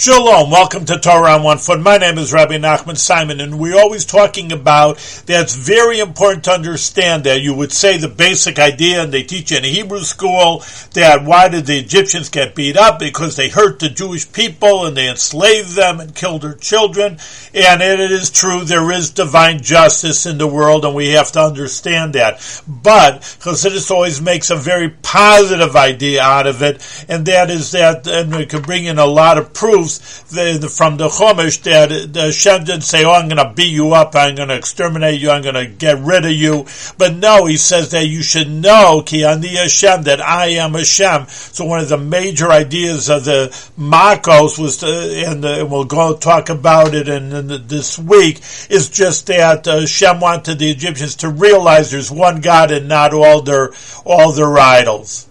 [0.00, 1.78] Shalom, welcome to Torah on One Foot.
[1.78, 6.44] My name is Rabbi Nachman Simon, and we're always talking about that it's very important
[6.44, 10.00] to understand that you would say the basic idea, and they teach in a Hebrew
[10.00, 12.98] school, that why did the Egyptians get beat up?
[12.98, 17.18] Because they hurt the Jewish people and they enslaved them and killed their children.
[17.52, 21.42] And it is true, there is divine justice in the world, and we have to
[21.42, 22.36] understand that.
[22.66, 28.06] But Chassidus always makes a very positive idea out of it, and that is that,
[28.06, 32.12] and we can bring in a lot of proofs the, the, from the Chumash that
[32.12, 35.20] the Hashem didn't say, "Oh, I'm going to beat you up, I'm going to exterminate
[35.20, 36.66] you, I'm going to get rid of you."
[36.98, 41.26] But no, he says that you should know Ki Ani Hashem that I am Hashem.
[41.28, 43.48] So one of the major ideas of the
[43.78, 48.88] Makos was, to, and, uh, we'll go talk about it in, in this week, is
[48.88, 53.42] just that uh, Hashem wanted the Egyptians to realize there's one God and not all
[53.42, 53.70] their
[54.04, 55.26] all their idols.